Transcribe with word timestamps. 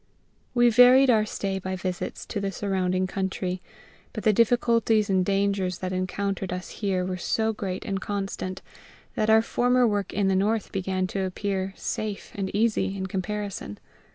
We 0.55 0.71
varied 0.71 1.11
our 1.11 1.27
stay 1.27 1.59
by 1.59 1.75
visits 1.75 2.25
to 2.25 2.39
the 2.41 2.51
surrounding 2.51 3.05
country; 3.05 3.61
but 4.13 4.23
the 4.23 4.33
difficulties 4.33 5.11
and 5.11 5.23
dangers 5.23 5.77
that 5.77 5.93
encountered 5.93 6.51
us 6.51 6.71
here 6.81 7.05
were 7.05 7.17
so 7.17 7.53
great 7.53 7.85
and 7.85 8.01
constant, 8.01 8.63
that 9.13 9.29
our 9.29 9.43
former 9.43 9.85
work 9.87 10.11
in 10.11 10.27
the 10.27 10.35
North 10.35 10.71
began 10.71 11.05
to 11.05 11.23
appear 11.23 11.75
safe 11.77 12.31
and 12.33 12.49
easy 12.55 12.97
in 12.97 13.05
comparison. 13.05 13.77